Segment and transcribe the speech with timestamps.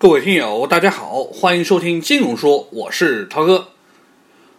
[0.00, 3.68] 各位听友，大家好，欢迎收听金融说，我是涛哥。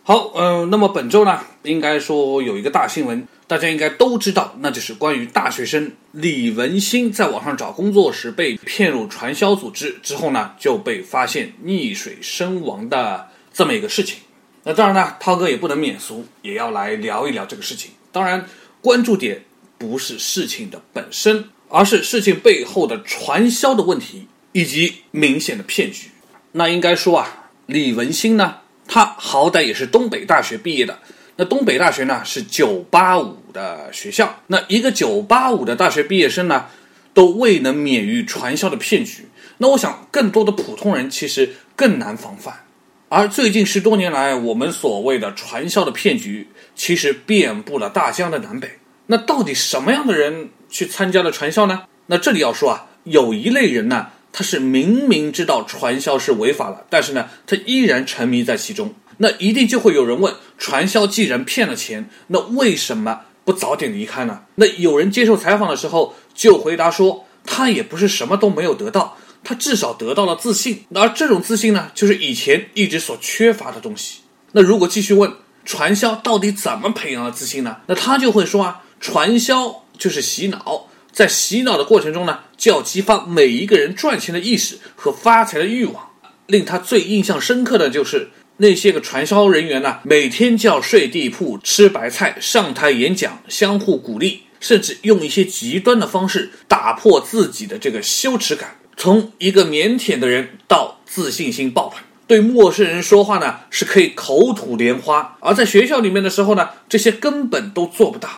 [0.04, 14.20] 好，嗯、那么本周呢，应该说有一个大新闻，大家应该都知道，那就是关于大学生李文新在网上找工作时被骗入传销组织之后呢，就被发现溺水身亡的这么一个事情。
[14.62, 17.90] 那当然呢，涛哥也不能免俗，也要来聊一聊这个事情。
[18.12, 18.46] 当然，
[18.80, 19.44] 关注点
[19.80, 26.10] 不是事情的本身，而是事情背后的传销的问题以及明显的骗局。
[26.54, 28.58] 那应该说啊，李文新呢，
[28.88, 31.00] 他好歹也是东北大学毕业的。
[31.38, 36.66] 那东北大学呢是985的学校，那一个985的大学毕业生呢，
[37.14, 39.26] 都未能免于传销的骗局。
[39.58, 42.66] 那我想，更多的普通人其实更难防范。
[43.10, 48.80] 而最近十多年来，我们所谓的传销的骗局，其实遍布了大江的南北。
[49.08, 51.84] 那到底什么样的人去参加了传销呢？
[52.08, 58.94] 那这里要说啊，有一类人呢，他是明明知道传销是违法了，但是呢，他依然沉迷在其中。
[59.18, 64.42] 那一定就会有人问：传销既然骗了钱，那为什么不早点离开呢？
[64.56, 69.18] 那有人接受采访的时候就回答说：他也不是什么都没有得到。
[69.44, 74.20] 他至少得到了自信，而这种自信呢，就是以前一直所缺乏的东西。
[74.52, 75.32] 那如果继续问
[75.66, 77.78] 传销到底怎么培养了自信呢？
[77.88, 86.10] 那他就会说啊，传销就是洗脑，在洗脑的过程中呢，就要激发每一个人赚钱的意识和发财的欲望。
[86.48, 98.76] 令他最印象深刻的就是那些个传销人员呢，每天就要睡地铺、吃白菜、上台演讲，相互鼓励，甚至用一些极端的方式打破自己的这个羞耻感。
[98.98, 108.30] 从一个腼腆的人到自信心爆棚，对陌生人说话呢是可以口吐莲花，而在学校里面的时候呢，这些根本都做不到。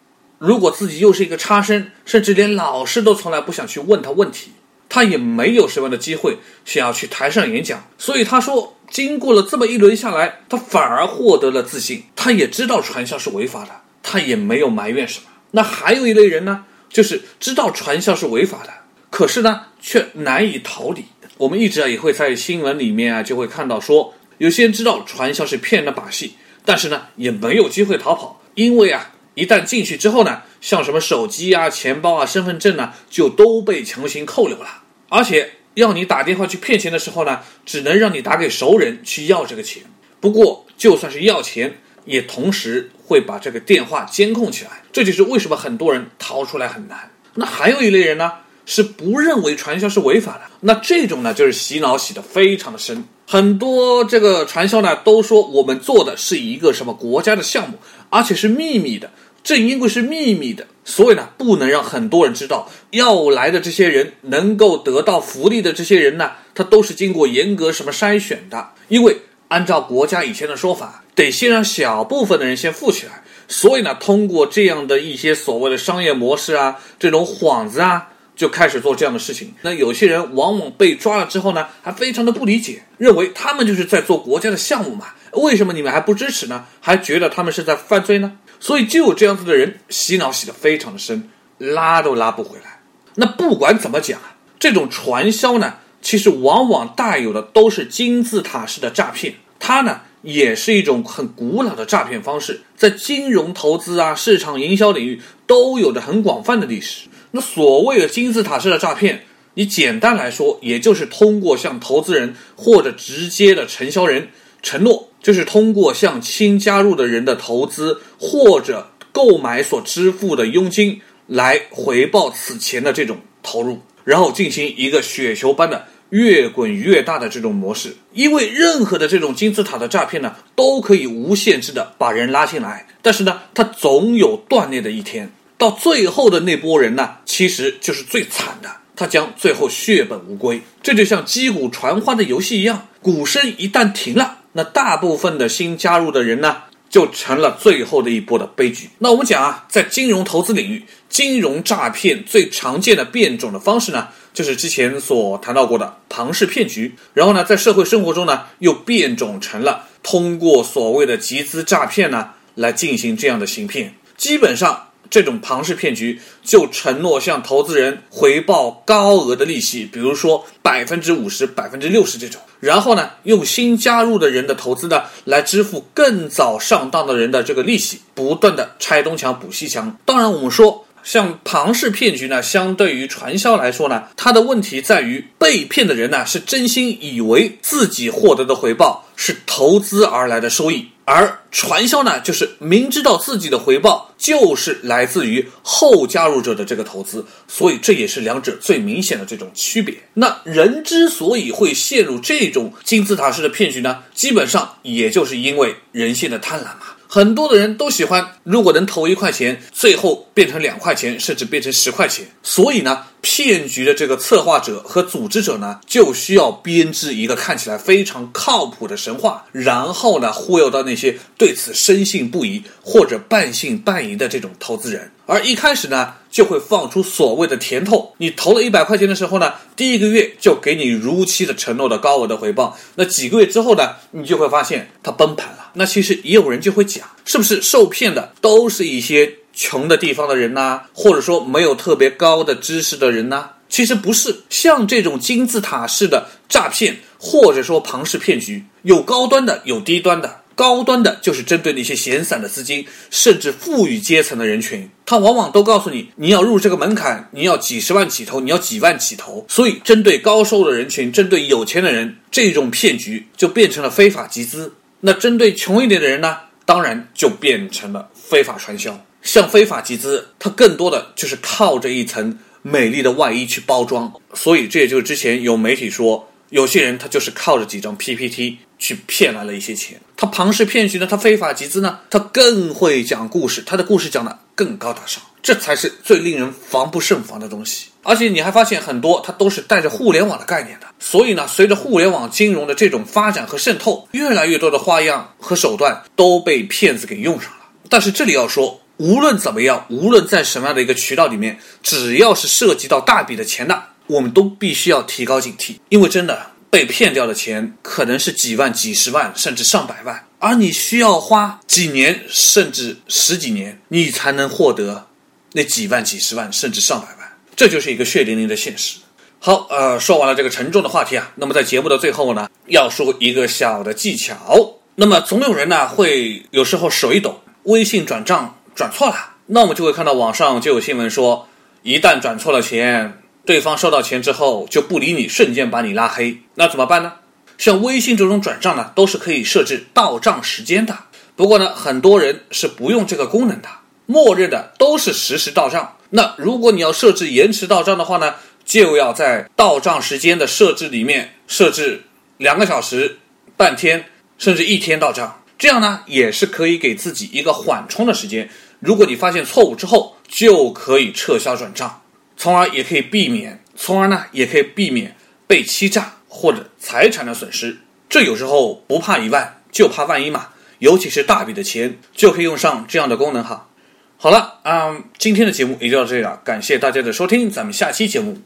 [0.46, 4.52] 如果自己又是一个差生，甚至连老师都从来不想去问他问题，
[4.90, 7.82] 他也没有什么样的机会想要去台上演讲。
[7.98, 12.04] 所以他说，经过了这么一轮下来，他反而获得了自信。
[12.14, 13.72] 他也知道传销是违法的，
[14.04, 15.28] 他也没有埋怨什么。
[15.52, 18.74] 那还有一类人呢，就是知道传销是违法的。
[19.10, 21.06] 可是呢，却难以逃离。
[21.38, 34.84] 我们一直啊也会在新闻里面啊就会看到说，有些人知道传销是骗人的把戏，但是呢也没有机会逃跑，因为啊一旦进去之后呢，像什么手机啊、钱包啊、身份证呢，就都被强行扣留了。
[35.10, 39.84] 而且要你打电话去骗钱的时候呢，只能让你打给熟人去要这个钱。
[40.20, 44.84] 不过就算是要钱，也同时会把这个电话监控起来。
[44.92, 47.12] 这就是为什么很多人逃出来很难。
[47.36, 48.32] 那还有一类人呢？
[48.66, 53.04] 是不认为传销是违法的，那这种呢就是洗脑洗的非常的深。
[53.26, 57.78] 很多这个传销呢都说我们做的是一个什么国家的项目，
[58.10, 59.10] 而且是秘密的。
[59.44, 62.70] 正因为是秘密的，所以呢不能让很多人知道。
[62.92, 68.70] 要来的这些人能够得到福利的这些人呢，他都是经过严格什么筛选的。
[68.88, 69.18] 因为
[69.50, 78.12] 按照国家以前的说法，得先让小部分的人先富起来，所以呢通过这样的一些所谓的商业模式啊，这种幌子啊。
[78.36, 79.54] 就开始做这样的事情。
[79.62, 86.66] 那有些人往往被抓了之后呢，还非常的不理解，认为他们就是在做国家的项目嘛，为什么你们还不支持呢？
[86.80, 88.38] 还觉得他们是在犯罪呢？
[88.60, 92.80] 所以就有这样子的人洗脑洗得非常的深，拉都拉不回来。
[93.16, 107.08] 那不管怎么讲啊，这种传销呢，其实往往带有的都是金字塔式的诈骗，它呢也是一种很古老的诈骗方式，在金融投资啊、市场营销领域都有着很广泛的历史。
[107.36, 109.24] 那所谓的金字塔式的诈骗，
[109.56, 114.28] 你简单来说，也就是通过向投资人或者直接的承销人
[114.62, 127.96] 承诺，就是通过向新加入的人的投资或者购买所支付的佣金来回报此前的这种投入，然后进行一个雪球般的越滚越大的这种模式。
[128.14, 135.32] 因为任何的这种金字塔的诈骗呢，都可以无限制的把人拉进来，但是呢，它总有断裂的一天。
[135.64, 140.62] 到最后的那波人呢，其实就是最惨的，他将最后血本无归。
[140.82, 148.90] 这就像击鼓传花的游戏一样，鼓声一旦停了，那大部分的新加入的人呢，就成了最后的一波的悲剧。
[149.00, 156.94] 那我们讲啊，在金融投资领域，金融诈骗最常见的变种的方式呢，就是之前所谈到过的庞氏骗局。
[157.14, 163.96] 然后呢，在社会生活中呢，又变种成了通过所谓的集资诈骗呢，来进行这样的行骗。
[164.18, 164.90] 基本上。
[165.14, 179.96] 这种庞氏骗局就承诺向投资人回报高额的利息，比如说百分之五十、百分之六十这种，然后呢，用新加入的人的投资呢来支付更早上当的人的这个利息，不断的拆东墙补西墙。
[180.04, 190.88] 当然，我们说像庞氏骗局呢，相对于传销来说呢，它的问题在于被骗的人呢是真心以为自己获得的回报是投资而来的收益。
[191.06, 199.96] 而传销呢，就是明知道自己的回报就是来自于后加入者的这个投资，所以这也是两者最明显的这种区别。
[200.16, 206.88] 那人之所以会陷入这种金字塔式的骗局呢，基本上也就是因为人性的贪婪嘛。
[207.14, 212.26] 很多的人都喜欢，如果能投一块钱，最后变成两块钱，甚至变成十块钱。
[212.42, 225.12] 所以呢，骗局的这个策划者和组织者呢，就需要编织一个看起来非常靠谱的神话，然后呢，忽悠到那些对此深信不疑或者半信半疑的这种投资人。
[225.28, 228.13] 而一开始呢，就会放出所谓的甜头。
[228.24, 232.78] 你投了一百块钱的时候呢，第一个月就给你如期的承诺的高额的回报。
[232.96, 235.72] 那几个月之后呢，你就会发现它崩盘了。
[235.74, 240.84] 那其实也有人就会讲，是不是受骗的都是一些穷的地方的人呐？
[240.94, 243.50] 或者说没有特别高的知识的人呐？
[243.68, 250.43] 其实不是，像这种金字塔式的诈骗，或者说庞氏骗局，有高端的，有低端的。
[250.56, 259.46] 高端的就是针对那些闲散的资金，甚至富裕阶层的人群，他往往都告诉你，你要入这个门槛，你要几十万起投，你要几万起投。
[259.50, 264.74] 所以，针对高收入的人群，针对有钱的人，这种骗局就变成了非法集资。
[265.02, 266.38] 那针对穷一点的人呢？
[266.66, 269.06] 当然就变成了非法传销。
[269.22, 274.14] 像非法集资，它更多的就是靠着一层美丽的外衣去包装。
[274.34, 278.60] 所以，这也就是之前有媒体说，有些人他就是靠着几张 PPT。
[278.80, 287.88] 去骗来了一些钱，他庞氏骗局呢，他非法集资呢，他更会讲故事，他的故事讲的更高大上，这才是最令人防不胜防的东西。
[288.04, 290.88] 而且你还发现很多，它都是带着互联网的概念的。
[290.98, 297.58] 所以呢，随着互联网金融的这种发展和渗透，越来越多的花样和手段都被骗子给用上了。
[297.90, 306.53] 但是这里要说，无论怎么样，无论在什么样的一个渠道里面，只要是涉及到大笔的钱的，我们都必须要提高警惕，因为真的。
[306.74, 315.06] 被骗掉的钱可能是几万、几十万，甚至上百万，而你需要花几年，甚至十几年，你才能获得
[315.52, 317.32] 那几万、几十万，甚至上百万。
[317.56, 318.98] 这就是一个血淋淋的现实。
[319.38, 324.80] 好，呃，说完了这个沉重的话题啊，那么在节目的最后呢，要说一个小的技巧。
[324.96, 331.48] 那么总有人呢会有时候手一抖，微信转账转错了，那我们就会看到网上就有新闻说，
[331.84, 333.20] 一旦转错了钱。
[333.46, 337.14] 对方收到钱之后就不理你，瞬间把你拉黑，那怎么办呢？
[337.58, 340.98] 像微信这种转账呢，都是可以设置到账时间的。
[341.36, 343.68] 不过呢，很多人是不用这个功能的，
[344.06, 345.98] 默认的都是实时到账。
[346.12, 352.04] 那如果你要设置延迟到账的话呢，就要在到账时间的设置里面设置
[352.38, 353.18] 两个小时、
[353.58, 354.06] 半天，
[354.38, 355.42] 甚至一天到账。
[355.58, 358.50] 这样呢，也是可以给自己一个缓冲的时间。
[358.80, 362.02] 如果你发现错误之后，就可以撤销转账。
[362.36, 365.16] 从而也可以避免，从而呢也可以避免
[365.48, 367.78] 被欺诈或者财产的损失。
[368.10, 370.50] 这有时候不怕一万，就怕万一嘛。
[370.80, 373.70] 尤其是大笔的钱，就可以用上这样的功能哈。
[374.18, 378.38] 好了，嗯，今天的节目也就到这里了，感谢大家的收听，咱们下期节目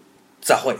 [0.41, 0.75] 再会。